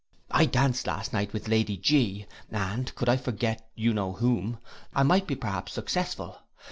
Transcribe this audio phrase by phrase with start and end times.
[0.31, 4.57] I danced last night with Lady G, and could I forget you know whom,
[4.95, 6.39] I might be perhaps successful.